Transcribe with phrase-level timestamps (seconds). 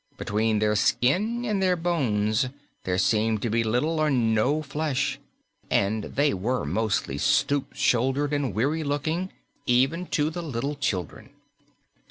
[0.17, 2.47] Between their skin and their bones
[2.85, 5.19] there seemed to be little or no flesh,
[5.69, 9.31] and they were mostly stoop shouldered and weary looking,
[9.67, 11.29] even to the little children.